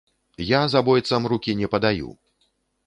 [0.51, 2.13] Я забойцам рукі не падаю.